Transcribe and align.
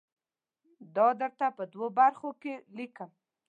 دا 0.95 1.07
درته 1.21 1.45
په 1.57 1.63
دوو 1.71 1.87
برخو 1.99 2.29
کې 2.41 2.53
لیکم. 2.77 3.09